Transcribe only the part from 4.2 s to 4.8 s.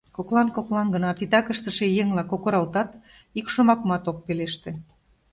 пелеште.